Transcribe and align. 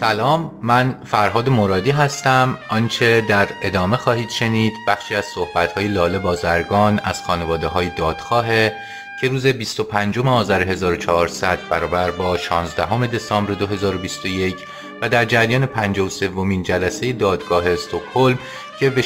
سلام 0.00 0.50
من 0.62 1.00
فرهاد 1.04 1.48
مرادی 1.48 1.90
هستم. 1.90 2.58
آنچه 2.68 3.20
در 3.20 3.48
ادامه 3.62 3.96
خواهید 3.96 4.30
شنید 4.30 4.72
بخشی 4.88 5.14
از 5.14 5.24
صحبت‌های 5.24 5.88
لاله 5.88 6.18
بازرگان 6.18 7.00
از 7.04 7.22
خانواده 7.22 7.66
های 7.66 7.90
دادخواهه 7.96 8.72
که 9.20 9.28
روز 9.28 9.46
25 9.46 10.18
آذر 10.18 10.62
1400 10.62 11.58
برابر 11.70 12.10
با 12.10 12.36
16 12.36 13.06
دسامبر 13.06 13.54
2021 13.54 14.56
و 15.00 15.08
در 15.08 15.24
جریان 15.24 15.66
53 15.66 16.28
ومین 16.28 16.62
جلسه 16.62 17.12
دادگاه 17.12 17.68
استکهلم 17.68 18.38
که 18.80 18.90
به 18.90 19.02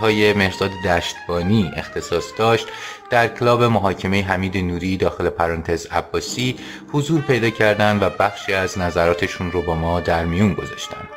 های 0.00 0.32
مرزاد 0.32 0.70
دشتبانی 0.84 1.70
اختصاص 1.76 2.24
داشت 2.38 2.66
در 3.10 3.28
کلاب 3.28 3.62
محاکمه 3.64 4.22
حمید 4.22 4.56
نوری 4.56 4.96
داخل 4.96 5.28
پرانتز 5.28 5.86
عباسی 5.86 6.56
حضور 6.92 7.20
پیدا 7.20 7.50
کردند 7.50 8.02
و 8.02 8.10
بخشی 8.10 8.52
از 8.52 8.78
نظراتشون 8.78 9.52
رو 9.52 9.62
با 9.62 9.74
ما 9.74 10.00
در 10.00 10.24
میون 10.24 10.54
گذاشتن. 10.54 11.08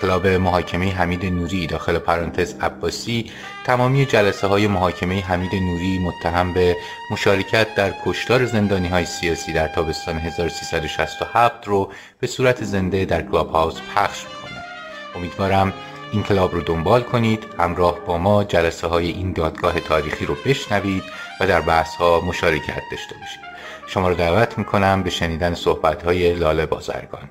کلاب 0.00 0.26
محاکمه 0.26 0.92
حمید 0.92 1.26
نوری 1.26 1.66
داخل 1.66 1.98
پرانتز 1.98 2.54
عباسی 2.60 3.30
تمامی 3.64 4.06
جلسه 4.06 4.46
های 4.46 4.66
محاکمه 4.66 5.20
حمید 5.20 5.54
نوری 5.54 5.98
متهم 5.98 6.52
به 6.52 6.76
مشارکت 7.10 7.74
در 7.74 7.94
کشتار 8.06 8.46
زندانی 8.46 8.88
های 8.88 9.04
سیاسی 9.04 9.52
در 9.52 9.68
تابستان 9.68 10.18
1367 10.18 11.68
رو 11.68 11.92
به 12.20 12.26
صورت 12.26 12.64
زنده 12.64 13.04
در 13.04 13.22
کلاب 13.22 13.50
هاوس 13.50 13.80
پخش 13.96 14.24
می‌کنه. 14.24 14.64
امیدوارم 15.16 15.72
این 16.14 16.22
کلاب 16.22 16.54
رو 16.54 16.60
دنبال 16.60 17.02
کنید 17.02 17.46
همراه 17.58 17.98
با 18.06 18.18
ما 18.18 18.44
جلسه 18.44 18.86
های 18.86 19.10
این 19.10 19.32
دادگاه 19.32 19.80
تاریخی 19.80 20.26
رو 20.26 20.36
بشنوید 20.46 21.02
و 21.40 21.46
در 21.46 21.60
بحث 21.60 21.96
ها 21.96 22.20
مشارکت 22.20 22.82
داشته 22.90 23.14
باشید. 23.20 23.40
شما 23.86 24.08
رو 24.08 24.14
دعوت 24.14 24.58
می‌کنم 24.58 25.02
به 25.02 25.10
شنیدن 25.10 25.54
صحبت 25.54 26.02
های 26.02 26.34
لاله 26.34 26.66
بازرگان. 26.66 27.30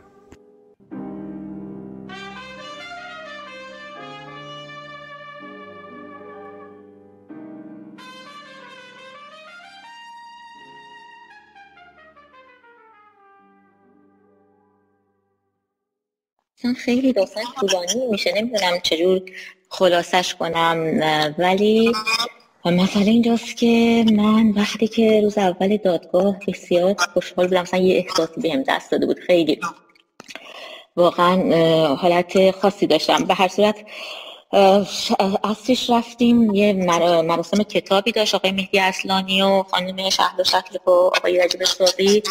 خیلی 16.86 17.14
داستان 17.14 17.44
طولانی 17.60 18.08
میشه 18.12 18.34
نمی‌دونم 18.36 18.80
چجور 18.84 19.22
خلاصش 19.70 20.36
کنم 20.36 21.02
ولی 21.38 21.92
مثلا 22.66 23.02
اینجاست 23.02 23.58
که 23.58 24.06
من 24.12 24.50
وقتی 24.50 24.88
که 24.88 25.22
روز 25.22 25.38
اول 25.38 25.78
دادگاه 25.78 26.40
بسیار 26.48 26.96
خوشحال 27.14 27.48
بودم 27.48 27.62
مثلا 27.62 27.80
یه 27.80 27.96
احساسی 27.98 28.42
بهم 28.42 28.64
دست 28.64 28.92
داده 28.92 29.06
بود 29.06 29.20
خیلی. 29.20 29.60
واقعا 30.96 31.36
حالت 31.96 32.52
خاصی 32.52 32.88
داشتم. 32.88 33.24
به 33.24 33.34
هر 33.34 33.48
صورت 33.48 33.76
اصلیش 35.44 35.90
رفتیم 35.90 36.54
یه 36.54 36.74
مراسم 37.22 37.64
کتابی 37.64 38.12
داشت 38.12 38.36
آقای 38.36 38.52
مهدی 38.52 38.80
اصلانی 38.80 39.42
و 39.42 39.64
خانم 39.64 40.10
شهر 40.10 40.42
و 40.42 40.44
شکل 40.44 40.78
و 40.86 40.90
آقای 40.90 41.40
رجب 41.40 41.64
ساقی 41.64 42.24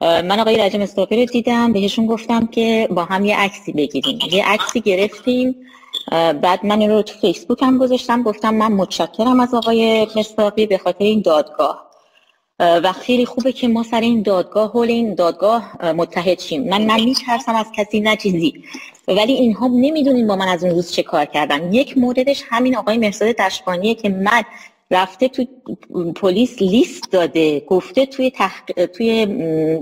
من 0.00 0.40
آقای 0.40 0.58
رجب 0.58 0.80
استاپی 0.80 1.16
رو 1.16 1.32
دیدم 1.32 1.72
بهشون 1.72 2.06
گفتم 2.06 2.46
که 2.46 2.88
با 2.90 3.04
هم 3.04 3.24
یه 3.24 3.36
عکسی 3.36 3.72
بگیریم. 3.72 4.18
یه 4.30 4.48
عکسی 4.48 4.80
گرفتیم 4.80 5.56
بعد 6.12 6.66
من 6.66 6.90
رو 6.90 7.02
تو 7.02 7.18
فیسبوک 7.18 7.62
هم 7.62 7.78
گذاشتم 7.78 8.22
گفتم 8.22 8.54
من 8.54 8.72
متشکرم 8.72 9.40
از 9.40 9.54
آقای 9.54 10.06
مستاقی 10.16 10.66
به 10.66 10.78
خاطر 10.78 11.04
این 11.04 11.20
دادگاه. 11.20 11.86
و 12.58 12.92
خیلی 12.92 13.26
خوبه 13.26 13.52
که 13.52 13.68
ما 13.68 13.82
سر 13.82 14.00
این 14.00 14.22
دادگاه 14.22 14.70
حول 14.70 14.88
این 14.88 15.14
دادگاه 15.14 15.92
متحد 15.92 16.40
شیم. 16.40 16.68
من 16.68 16.86
نه 16.86 17.04
میترسم 17.04 17.54
از 17.54 17.66
کسی 17.76 18.00
نه 18.00 18.16
چیزی. 18.16 18.54
ولی 19.08 19.32
اینها 19.32 19.66
نمی‌دونین 19.66 20.26
با 20.26 20.36
من 20.36 20.48
از 20.48 20.64
اون 20.64 20.74
روز 20.74 20.92
چه 20.92 21.02
کار 21.02 21.24
کردن. 21.24 21.72
یک 21.72 21.98
موردش 21.98 22.42
همین 22.48 22.76
آقای 22.76 22.98
مرساد 22.98 23.28
دشبانیه 23.28 23.94
که 23.94 24.08
من 24.08 24.42
رفته 24.92 25.28
تو 25.28 25.44
پلیس 26.16 26.62
لیست 26.62 27.12
داده 27.12 27.60
گفته 27.66 28.06
توی 28.06 28.32
توی 28.94 29.26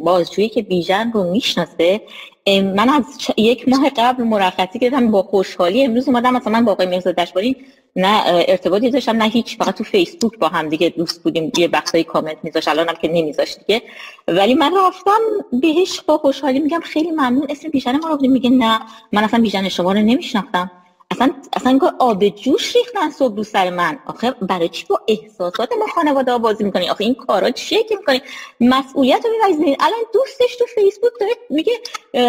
بازجویی 0.04 0.48
که 0.48 0.62
بیژن 0.62 1.12
رو 1.12 1.24
می‌شناسه. 1.32 2.00
من 2.48 2.88
از 2.88 3.06
یک 3.38 3.68
ماه 3.68 3.90
قبل 3.96 4.24
مرخصی 4.24 4.80
گرفتم 4.80 5.10
با 5.10 5.22
خوشحالی 5.22 5.84
امروز 5.84 6.08
اومدم 6.08 6.34
مثلا 6.36 6.62
با 6.62 6.72
آقای 6.72 6.86
مهزاد 6.86 7.16
دشباری 7.16 7.56
نه 7.96 8.22
ارتباطی 8.26 8.90
داشتم 8.90 9.16
نه 9.16 9.24
هیچ 9.28 9.58
فقط 9.58 9.74
تو 9.76 9.84
فیسبوک 9.84 10.38
با 10.38 10.48
هم 10.48 10.68
دیگه 10.68 10.90
دوست 10.90 11.22
بودیم 11.22 11.52
یه 11.58 11.68
وقتایی 11.72 12.04
کامنت 12.04 12.38
میذاش 12.42 12.68
الانم 12.68 12.94
که 13.02 13.08
نمیذاش 13.08 13.58
دیگه. 13.66 13.82
ولی 14.28 14.54
من 14.54 14.72
رفتم 14.88 15.20
بهش 15.52 16.02
با 16.02 16.18
خوشحالی 16.18 16.60
میگم 16.60 16.80
خیلی 16.80 17.10
ممنون 17.10 17.46
اسم 17.50 17.68
بیژن 17.70 17.96
ما 17.96 18.08
رو 18.08 18.18
میگه 18.30 18.50
نه 18.50 18.80
من 19.12 19.24
اصلا 19.24 19.40
بیژن 19.40 19.68
شما 19.68 19.92
رو 19.92 19.98
نمیشناختم. 20.00 20.70
اصلا 21.24 21.78
اصلا 21.78 21.90
آب 21.98 22.28
جوش 22.28 22.76
ریختن 22.76 23.10
صبح 23.10 23.36
رو 23.36 23.44
سر 23.44 23.70
من. 23.70 23.98
آخه 24.06 24.30
برای 24.30 24.68
چی 24.68 24.86
با 24.88 25.00
احساسات 25.08 25.72
ما 25.78 25.86
خانواده 25.94 26.38
بازی 26.38 26.64
می‌کنی؟ 26.64 26.88
آخه 26.90 27.04
این 27.04 27.14
کارا 27.14 27.50
چیه 27.50 27.84
که 27.84 27.96
می‌کنی؟ 27.96 28.22
مسئولیت 28.60 29.24
رو 29.24 29.30
میوزنید 29.48 29.76
الان 29.80 29.98
دوستش 30.12 30.56
تو 30.56 30.64
فیسبوک 30.74 31.12
داره 31.20 31.32
میگه 31.50 31.72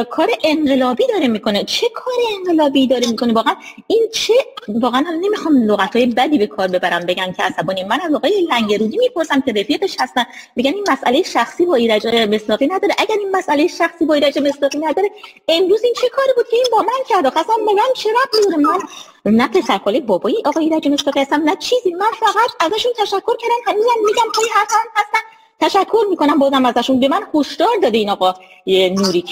کار 0.09 0.29
انقلابی 0.43 1.07
داره 1.07 1.27
می‌کنه. 1.27 1.63
چه 1.63 1.89
کار 1.89 2.13
انقلابی 2.37 2.87
داره 2.87 3.07
می‌کنه 3.07 3.33
واقعا 3.33 3.55
این 3.87 4.07
چه 4.13 4.33
واقعا 4.67 5.01
هم 5.01 5.19
نمی‌خوام 5.21 5.57
لغت 5.57 5.95
های 5.95 6.05
بدی 6.05 6.37
به 6.37 6.47
کار 6.47 6.67
ببرم 6.67 7.05
بگن 7.05 7.31
که 7.31 7.43
عصبانی. 7.43 7.83
من 7.83 8.01
از 8.01 8.13
آقای 8.13 8.47
لنگرودی 8.51 8.97
می‌پرسم 8.97 9.41
که 9.41 9.53
رفیقش 9.53 9.95
هستن. 9.99 10.25
میگن 10.55 10.73
این 10.73 10.85
مسئله 10.91 11.23
شخصی 11.23 11.65
با 11.65 11.75
ایرج 11.75 12.07
مصداقی 12.07 12.67
نداره. 12.67 12.95
اگر 12.97 13.15
این 13.19 13.35
مسئله 13.35 13.67
شخصی 13.67 14.05
با 14.05 14.13
ایرج 14.13 14.39
مصداقی 14.39 14.77
نداره 14.77 15.09
امروز 15.47 15.83
این 15.83 15.93
چه 15.93 16.09
کاری 16.09 16.31
بود 16.35 16.47
که 16.49 16.55
این 16.55 16.65
با 16.71 16.77
من 16.77 17.03
کرد؟ 17.09 17.25
اصلا 17.25 17.55
من 17.55 17.73
ربطی 18.05 18.84
نه 19.25 19.47
پسر 19.47 19.77
خاله 19.77 20.01
بابایی 20.01 20.37
آقای 20.45 20.65
ایرج 20.65 20.87
مصطفی 20.87 21.19
هستم 21.19 21.41
نه 21.43 21.55
چیزی. 21.55 21.93
من 21.93 22.11
فقط 22.19 22.71
ازشون 22.73 22.91
تشکر 22.97 23.37
کردم. 23.37 23.55
هنوزم 23.67 23.99
میگم 24.05 24.31
پای 24.35 24.45
حسن 24.45 24.85
هستن. 24.95 25.19
تشکر 25.59 26.05
می‌کنم 26.09 26.39
بازم 26.39 26.65
ازشون. 26.65 26.99
به 26.99 27.07
من 27.07 27.21
هشدار 27.33 27.77
داده 27.81 27.97
این 27.97 28.09
آقا. 28.09 28.33
یه 28.65 28.89
نوری 28.89 29.23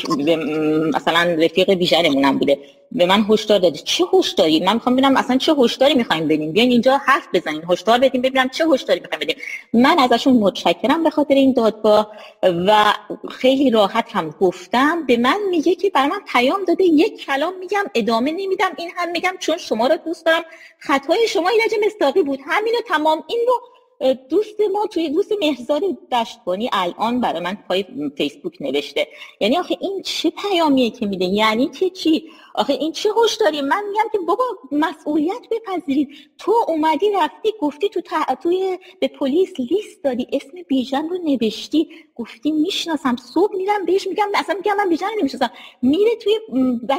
مثلا 0.95 1.35
رفیق 1.39 1.73
بیژنمونم 1.73 2.37
بوده. 2.37 2.59
به 2.91 3.05
من 3.05 3.25
هشدار 3.29 3.59
داده 3.59 3.77
چه 3.77 4.05
هشداری؟ 4.13 4.59
من 4.59 4.73
می‌خوام 4.73 4.95
ببینم 4.95 5.17
اصلا 5.17 5.37
چه 5.37 5.53
هشداری 5.53 5.93
می‌خوایم 5.93 6.27
بدیم. 6.27 6.51
بیاین 6.51 6.71
اینجا 6.71 6.97
حرف 6.97 7.27
بزنین. 7.33 7.61
هشدار 7.69 7.99
بدیم 7.99 8.21
ببینم 8.21 8.49
چه 8.49 8.65
هشداری 8.67 8.99
می‌خوایم 8.99 9.19
بدیم. 9.19 9.35
من 9.73 9.99
ازشون 9.99 10.33
متشکرم 10.33 11.03
به 11.03 11.09
خاطر 11.09 11.33
این 11.33 11.53
دادگاه 11.53 12.11
و 12.43 12.93
خیلی 13.29 13.69
راحت 13.69 14.05
هم 14.11 14.35
گفتم. 14.41 15.05
به 15.05 15.17
من 15.17 15.39
میگه 15.49 15.75
که 15.75 15.89
برای 15.89 16.09
من 16.09 16.21
پیام 16.27 16.65
داده. 16.67 16.83
یک 16.83 17.25
کلام 17.25 17.53
میگم 17.59 17.83
ادامه 17.95 18.31
نمیدم. 18.31 18.71
این 18.77 18.91
هم 18.95 19.11
میگم 19.11 19.33
چون 19.39 19.57
شما 19.57 19.87
رو 19.87 19.97
دوست 20.05 20.25
دارم. 20.25 20.43
خطای 20.79 21.27
شما 21.27 21.49
ایرج 21.49 21.85
مستاقی 21.85 22.23
بود. 22.23 22.39
همینو 22.45 22.77
تمام. 22.87 23.23
این 23.27 23.39
رو 23.47 23.53
دوست 24.29 24.61
ما 24.73 24.87
توی 24.87 25.09
دوست 25.09 25.31
مهزاد 25.41 25.81
دشتبانی 26.11 26.69
الان 26.73 27.21
برای 27.21 27.39
من 27.39 27.57
پای 27.67 27.85
فیسبوک 28.17 28.61
نوشته. 28.61 29.07
یعنی 29.39 29.57
آخه 29.57 29.77
این 29.81 30.01
چه 30.01 30.29
پیامیه 30.29 30.89
که 30.89 31.05
میده؟ 31.05 31.25
یعنی 31.25 31.69
که 31.69 31.89
چی؟ 31.89 32.29
آخه 32.55 32.73
این 32.73 32.91
چه 32.91 33.09
داری؟ 33.39 33.61
من 33.61 33.83
میگم 33.89 34.09
که 34.11 34.17
بابا 34.17 34.43
مسئولیت 34.71 35.41
بپذیرید. 35.51 36.09
تو 36.37 36.53
اومدی 36.67 37.11
رفتی 37.11 37.53
گفتی 37.59 37.89
تو 37.89 38.01
توی 38.43 38.79
به 38.99 39.07
پلیس 39.07 39.53
لیست 39.59 40.03
دادی 40.03 40.27
اسم 40.31 40.51
بیژن 40.67 41.09
رو 41.09 41.17
نوشتی. 41.17 41.89
گفتی 42.15 42.51
می‌شناسم 42.51 43.15
صبح 43.15 43.55
میرم 43.55 43.85
بهش 43.85 44.07
میگم 44.07 44.29
اصلا 44.35 44.55
میگم 44.55 44.77
من 44.77 44.89
بیژن 44.89 45.07
نمی‌شناسم. 45.19 45.51
میره 45.81 46.15
توی 46.15 46.39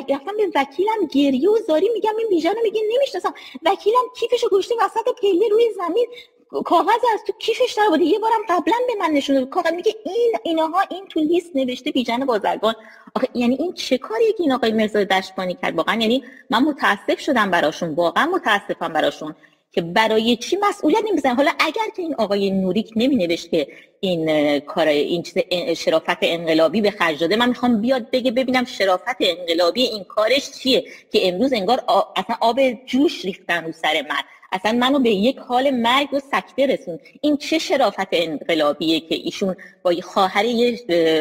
رفتم 0.08 0.36
به 0.36 0.50
وکیلم 0.54 1.06
گریه 1.12 1.50
و 1.50 1.58
زاری 1.66 1.88
میگم 1.94 2.16
این 2.18 2.28
بیژن 2.28 2.54
رو 2.54 2.62
میگه 2.62 2.80
نمی‌شناسم. 2.94 3.34
وکیلم 3.64 4.02
کیفشو 4.16 4.48
گشته 4.48 4.74
وسط 4.80 5.08
پله 5.22 5.48
روی 5.50 5.70
زمین. 5.76 6.06
کاغذ 6.62 7.00
از 7.14 7.24
تو 7.26 7.32
کیفش 7.38 7.74
در 7.76 7.86
بوده 7.88 8.04
یه 8.04 8.18
بارم 8.18 8.40
قبلا 8.48 8.76
به 8.88 8.94
من 9.00 9.10
نشون 9.10 9.46
کاغذ 9.46 9.72
میگه 9.72 9.94
این 10.04 10.32
اینها 10.42 10.80
این 10.90 11.06
تو 11.06 11.20
لیست 11.20 11.56
نوشته 11.56 11.90
بیژن 11.90 12.18
بازرگان. 12.18 12.74
آخه 13.14 13.28
یعنی 13.34 13.54
این 13.54 13.72
چه 13.72 13.98
کاریه 13.98 14.32
که 14.32 14.42
این 14.42 14.52
آقای 14.52 14.72
مرزا 14.72 15.04
دشبانی 15.04 15.54
کرد؟ 15.54 15.76
واقعا 15.76 16.00
یعنی 16.00 16.24
من 16.50 16.62
متاسف 16.62 17.20
شدم 17.20 17.50
براشون. 17.50 17.94
واقعا 17.94 18.26
متاسفم 18.26 18.92
براشون 18.92 19.34
که 19.72 19.82
برای 19.82 20.36
چی 20.36 20.58
مسئولیت 20.62 21.04
نمی‌زنن 21.10 21.36
حالا 21.36 21.50
اگر 21.58 21.88
که 21.96 22.02
این 22.02 22.14
آقای 22.14 22.50
نوریک 22.50 22.90
نمی 22.96 23.16
نوشت 23.16 23.50
که 23.50 23.68
این 24.00 24.60
کار 24.60 24.88
این 24.88 25.22
چیز 25.22 25.38
شرافت 25.76 26.18
انقلابی 26.22 26.80
به 26.80 26.90
خرج 26.90 27.20
داده 27.20 27.36
من 27.36 27.48
می‌خوام 27.48 27.80
بیاد 27.80 28.10
بگه 28.10 28.30
ببینم 28.30 28.64
شرافت 28.64 29.16
انقلابی 29.20 29.82
این 29.82 30.04
کارش 30.04 30.50
چیه؟ 30.50 30.84
که 31.12 31.28
امروز 31.28 31.52
انگار 31.52 31.84
اصلا 32.16 32.36
آب 32.40 32.60
جوش 32.86 33.24
ریختن 33.24 33.64
رو 33.64 33.72
سر 33.72 34.06
من. 34.10 34.22
اصلا 34.54 34.72
منو 34.72 34.98
به 34.98 35.10
یک 35.10 35.38
حال 35.38 35.70
مرگ 35.70 36.14
و 36.14 36.20
سکته 36.20 36.66
رسون. 36.66 36.98
این 37.20 37.36
چه 37.36 37.58
شرافت 37.58 38.08
انقلابیه 38.12 39.00
که 39.00 39.14
ایشون 39.14 39.56
با 39.82 39.94
خواهر 40.02 40.44
یه 40.44 40.76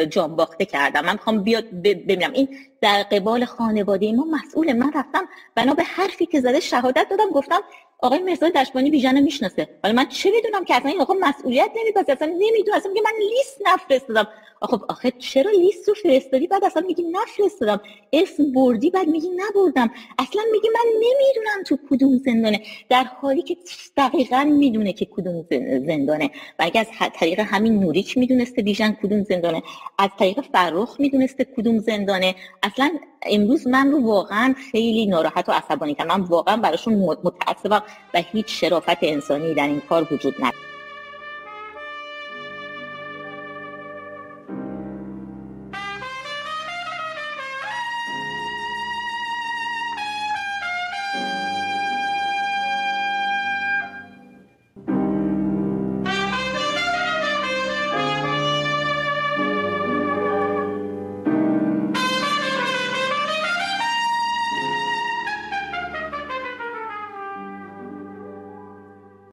جانباخته 0.06 0.64
کردم 0.64 1.04
من 1.04 1.12
می‌خوام 1.12 1.42
بیاد 1.42 1.64
ببینم. 1.84 2.32
این 2.32 2.48
در 2.80 3.02
قبال 3.02 3.44
خانواده 3.44 4.12
ما 4.12 4.24
مسئول. 4.24 4.72
من 4.72 4.92
رفتم 4.94 5.28
بنا 5.54 5.74
به 5.74 5.82
حرفی 5.82 6.26
که 6.26 6.40
زده 6.40 6.60
شهادت 6.60 7.06
دادم. 7.10 7.30
گفتم 7.30 7.60
آقای 7.98 8.18
مرزاد 8.18 8.52
دشبانی 8.52 8.90
بیژن 8.90 9.20
می‌شناسه. 9.20 9.68
ولی 9.84 9.92
من 9.92 10.06
چه 10.06 10.32
بدونم 10.36 10.64
که 10.64 10.74
اصلا 10.76 10.90
این 10.90 11.00
آقا 11.00 11.14
مسئولیت 11.20 11.70
نمیپذیره 11.76 12.12
اصلا 12.12 12.28
نمی‌دونم. 12.28 12.76
اصلا 12.76 12.92
میگه 12.92 13.02
من 13.04 13.12
لیست 13.18 13.58
نفرستادم. 13.66 14.26
خب 14.66 14.84
آخه 14.88 15.12
چرا 15.18 15.50
لیست 15.50 15.88
رو 15.88 15.94
فرستادی؟ 15.94 16.46
بعد 16.46 16.64
اصلا 16.64 16.82
میگی 16.86 17.02
نفرستادم. 17.02 17.80
اسم 18.12 18.52
بردی 18.52 18.90
بعد 18.90 19.08
میگی 19.08 19.28
نبردم. 19.28 19.90
اصلا 20.18 20.42
میگی 20.52 20.68
من 20.68 20.90
نمی‌دونم 20.94 21.62
تو 21.66 21.78
کدوم 21.90 22.18
زندانه. 22.18 22.60
در 22.88 23.04
حالی 23.04 23.42
که 23.42 23.56
دقیقا 23.96 24.44
می‌دونه 24.44 24.92
که 24.92 25.04
کدوم 25.04 25.44
زندانه. 25.86 26.30
و 26.58 26.62
اگه 26.64 26.80
از 26.80 26.86
طریق 27.14 27.40
همین 27.40 27.80
نوریک 27.80 28.18
می‌دونسته 28.18 28.62
بیژن 28.62 28.96
کدوم 29.02 29.22
زندانه. 29.22 29.62
از 29.98 30.10
طریق 30.18 30.40
فرخ 30.40 30.96
می‌دونسته 30.98 31.44
کدوم 31.56 31.78
زندانه. 31.78 32.34
اصلا 32.62 32.90
امروز 33.22 33.66
من 33.66 33.92
رو 33.92 34.06
واقعا 34.06 34.54
خیلی 34.72 35.06
ناراحت 35.06 35.48
و 35.48 35.52
عصبانی 35.52 35.94
کردم. 35.94 36.20
من 36.20 36.24
واقعا 36.26 36.56
براشون 36.56 36.94
متعصبم 36.94 37.82
و 38.14 38.22
هیچ 38.32 38.46
شرافت 38.48 38.98
انسانی 39.02 39.54
در 39.54 39.66
این 39.66 39.80
کار 39.80 40.08
وجود 40.12 40.34
نداره. 40.34 40.73